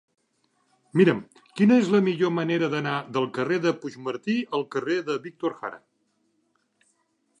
[1.01, 1.19] Mira'm
[1.59, 5.83] quina és la millor manera d'anar del carrer de Puigmartí al carrer de Víctor Jara.